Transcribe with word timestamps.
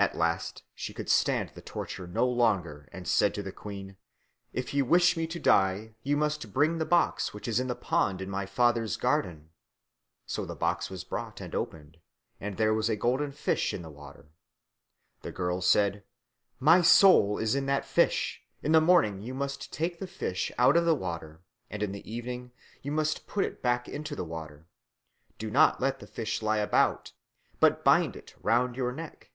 At 0.00 0.14
last 0.16 0.62
she 0.76 0.94
could 0.94 1.10
stand 1.10 1.48
the 1.50 1.60
torture 1.60 2.06
no 2.06 2.24
longer 2.24 2.88
and 2.92 3.06
said 3.08 3.34
to 3.34 3.42
the 3.42 3.50
queen, 3.50 3.96
"If 4.52 4.72
you 4.72 4.84
wish 4.84 5.16
me 5.16 5.26
to 5.26 5.40
die, 5.40 5.96
you 6.04 6.16
must 6.16 6.52
bring 6.52 6.78
the 6.78 6.84
box 6.84 7.34
which 7.34 7.48
is 7.48 7.58
in 7.58 7.66
the 7.66 7.74
pond 7.74 8.20
in 8.22 8.30
my 8.30 8.46
father's 8.46 8.96
garden." 8.96 9.50
So 10.24 10.46
the 10.46 10.54
box 10.54 10.88
was 10.88 11.02
brought 11.02 11.40
and 11.40 11.52
opened, 11.52 11.96
and 12.38 12.56
there 12.56 12.72
was 12.72 12.86
the 12.86 12.94
golden 12.94 13.32
fish 13.32 13.74
in 13.74 13.82
the 13.82 13.90
water. 13.90 14.30
The 15.22 15.32
girl 15.32 15.60
said, 15.60 16.04
"My 16.60 16.80
soul 16.80 17.36
is 17.38 17.56
in 17.56 17.66
that 17.66 17.84
fish. 17.84 18.44
In 18.62 18.70
the 18.70 18.80
morning 18.80 19.20
you 19.20 19.34
must 19.34 19.72
take 19.72 19.98
the 19.98 20.06
fish 20.06 20.52
out 20.58 20.76
of 20.76 20.84
the 20.84 20.94
water, 20.94 21.42
and 21.70 21.82
in 21.82 21.90
the 21.90 22.08
evening 22.08 22.52
you 22.82 22.92
must 22.92 23.26
put 23.26 23.44
it 23.44 23.62
back 23.62 23.88
into 23.88 24.14
the 24.14 24.24
water. 24.24 24.68
Do 25.38 25.50
not 25.50 25.80
let 25.80 25.98
the 25.98 26.06
fish 26.06 26.40
lie 26.40 26.58
about, 26.58 27.14
but 27.58 27.82
bind 27.82 28.14
it 28.14 28.36
round 28.40 28.76
your 28.76 28.92
neck. 28.92 29.32